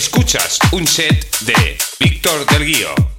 [0.00, 3.09] Escuchas un set de Víctor del Guío.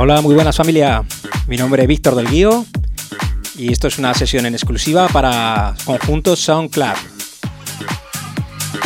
[0.00, 1.02] Hola, muy buenas familia.
[1.48, 2.64] Mi nombre es Víctor del Guío
[3.56, 6.94] y esto es una sesión en exclusiva para Conjuntos SoundCloud.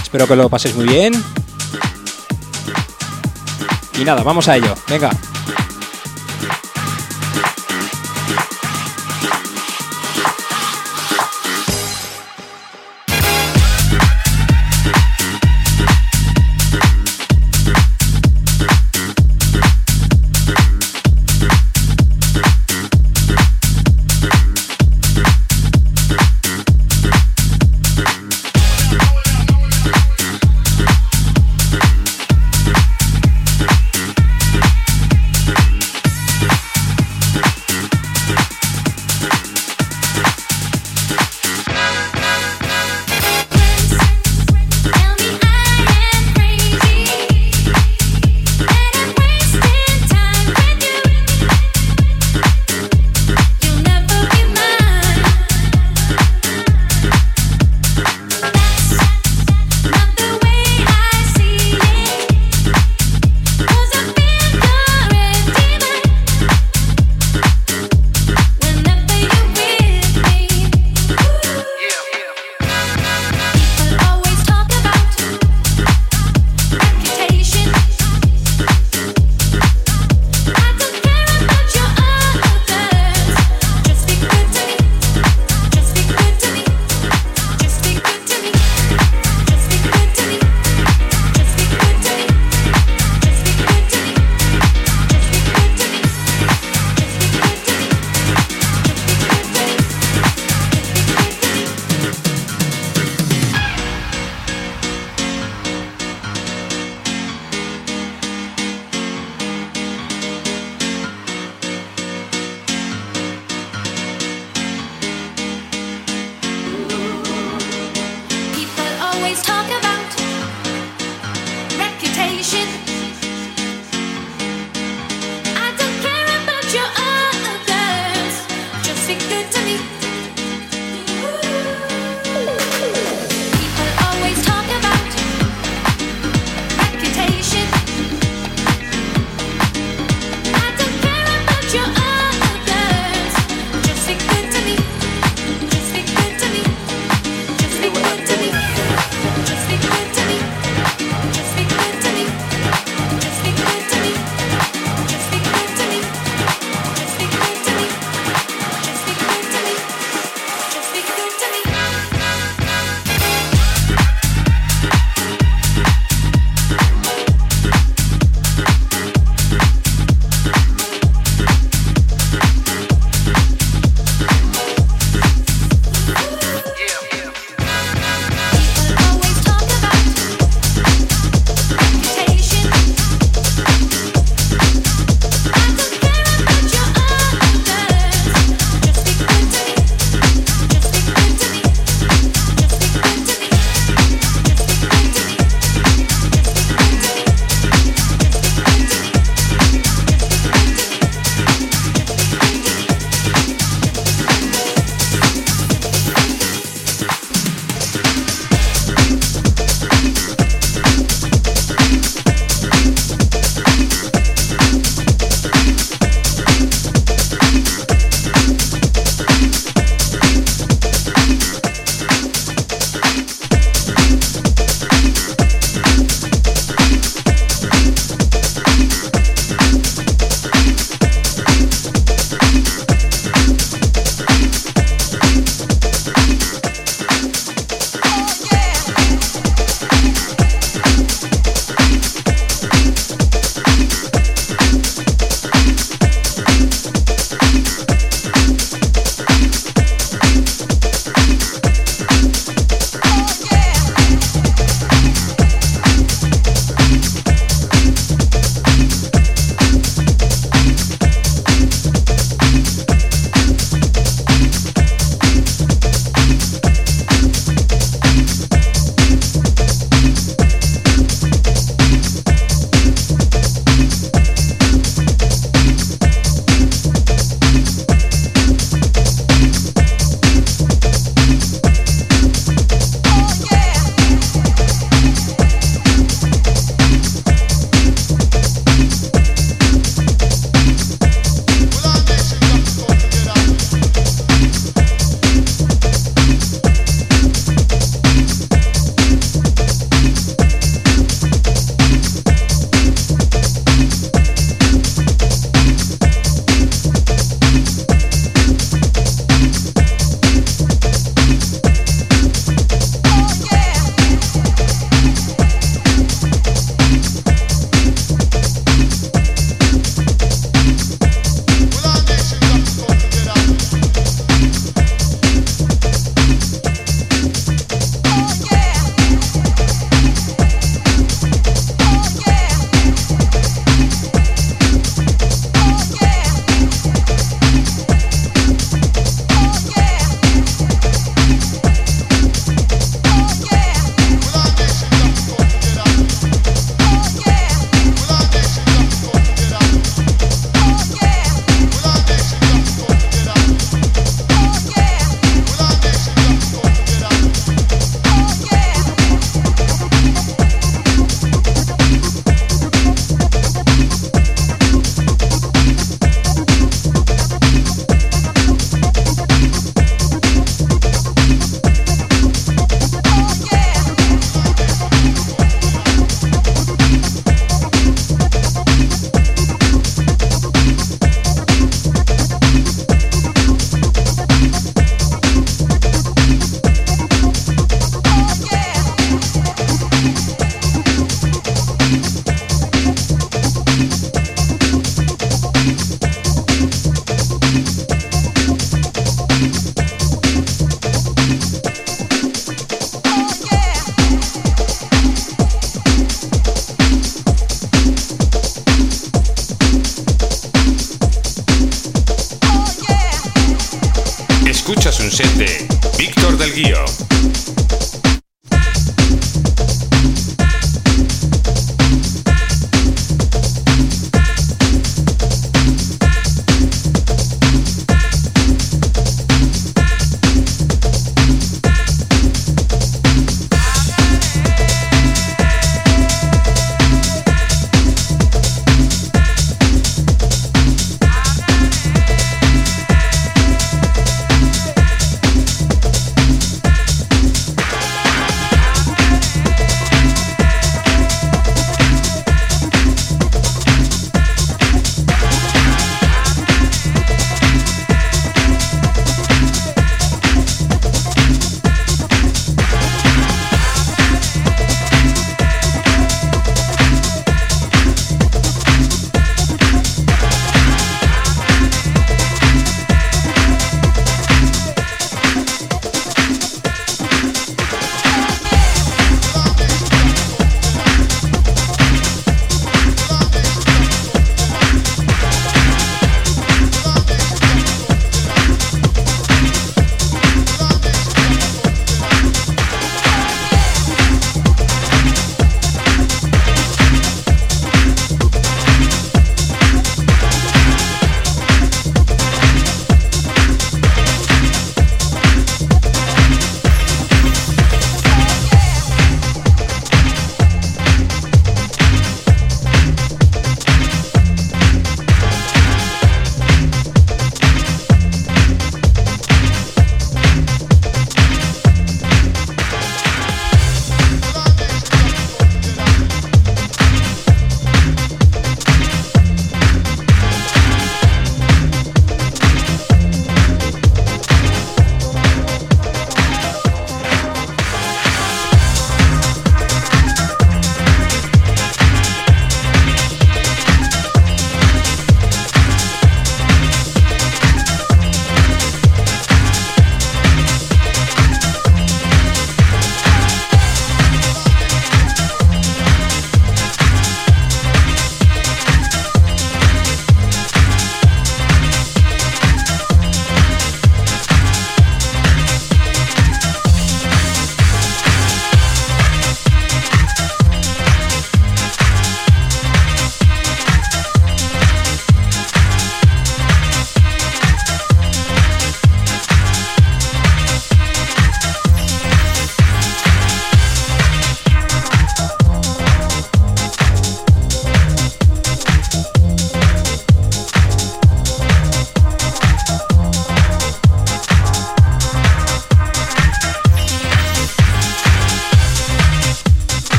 [0.00, 1.12] Espero que lo paséis muy bien.
[3.98, 4.72] Y nada, vamos a ello.
[4.88, 5.10] Venga.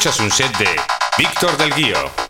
[0.00, 0.80] Escuchas un set de
[1.18, 2.29] Víctor del Guío.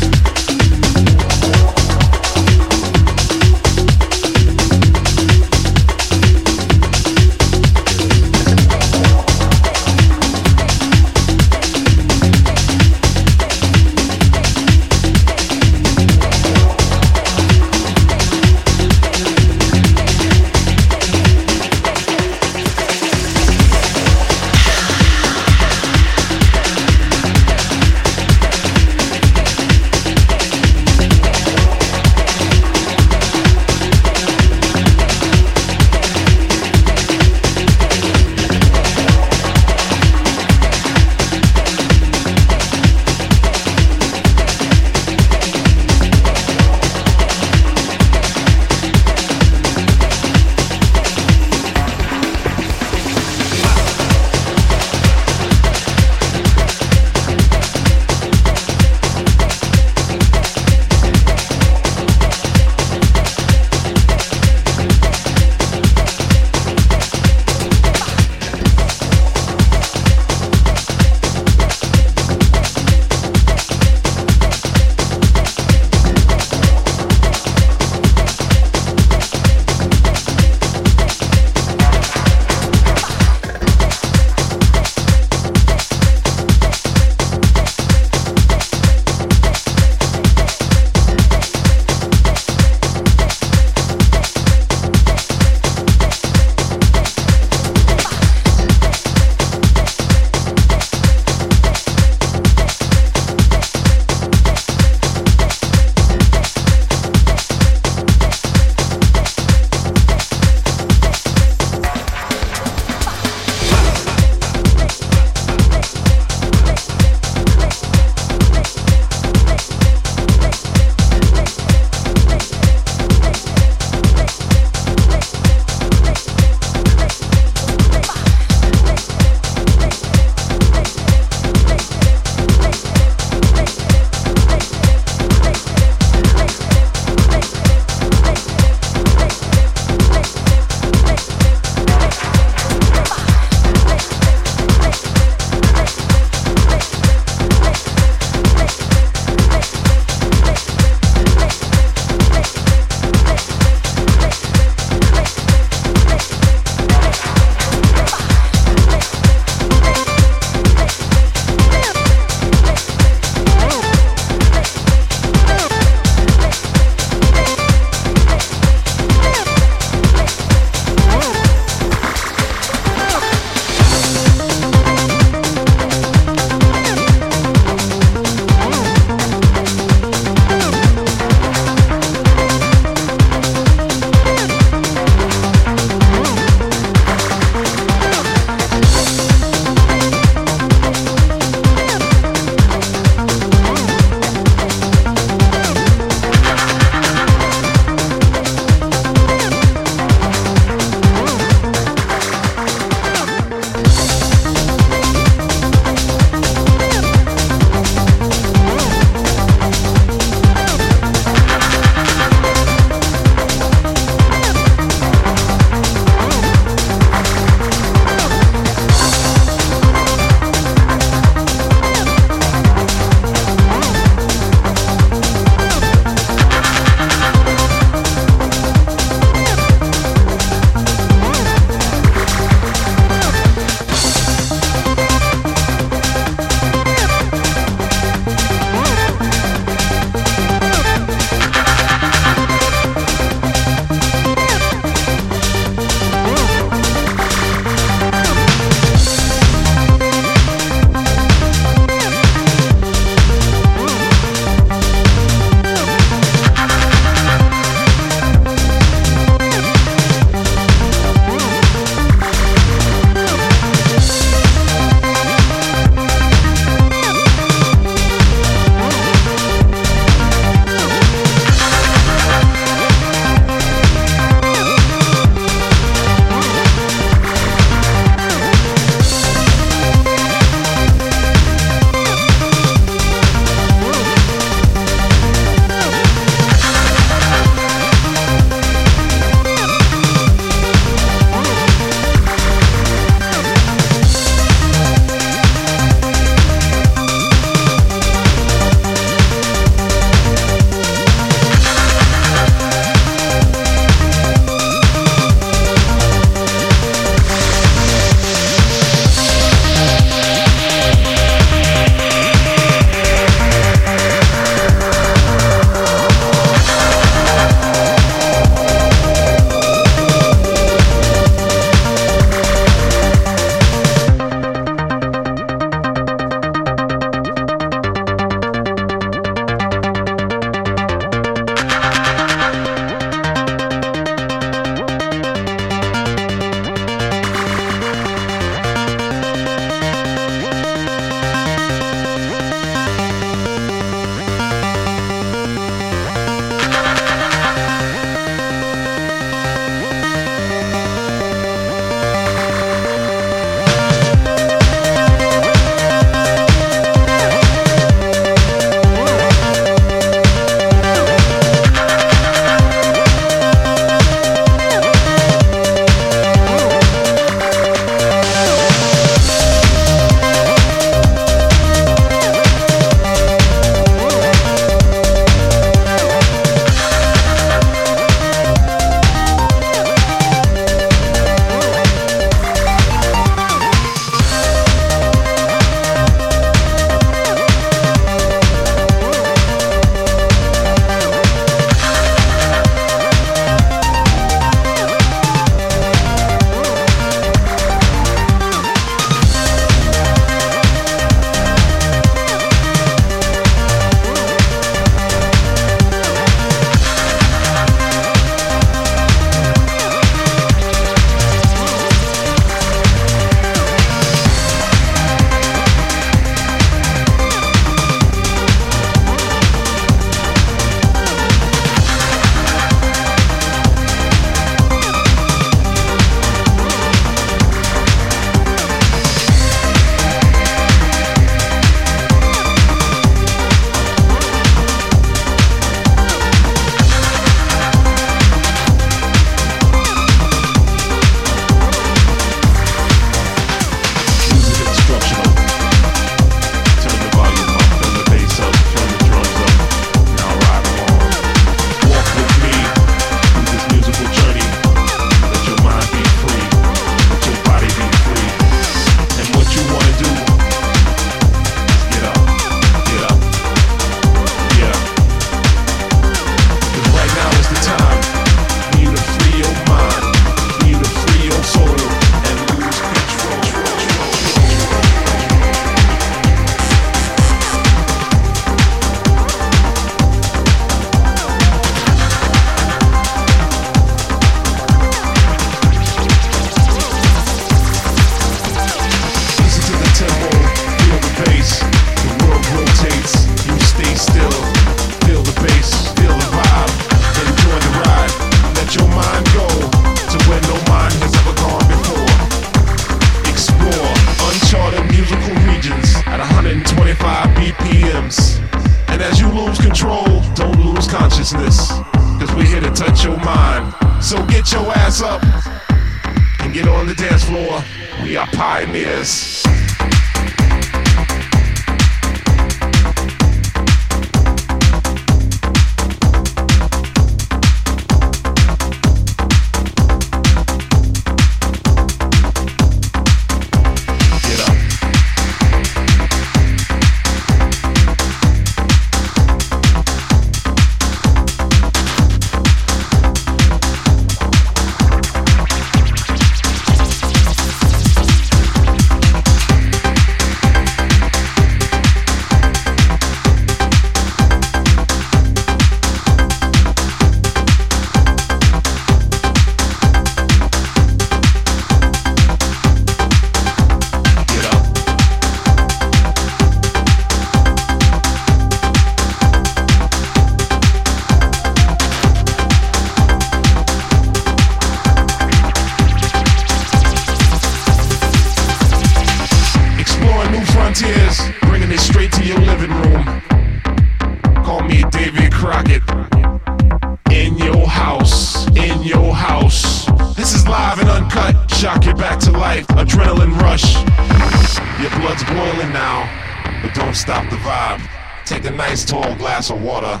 [599.41, 600.00] glass of water.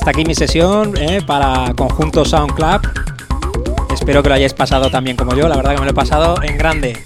[0.00, 2.80] está aquí mi sesión eh, para Conjunto Sound Club.
[3.92, 6.42] Espero que lo hayáis pasado también como yo, la verdad que me lo he pasado
[6.42, 6.98] en grande.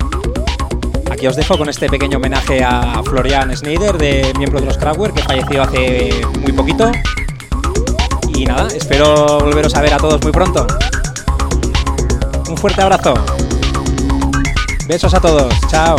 [1.10, 5.12] Aquí os dejo con este pequeño homenaje a Florian Schneider, de miembro de los Kraftwerk,
[5.12, 6.92] que falleció hace muy poquito.
[8.28, 10.64] Y nada, espero volveros a ver a todos muy pronto.
[12.48, 13.14] Un fuerte abrazo.
[14.86, 15.52] Besos a todos.
[15.68, 15.96] Chao.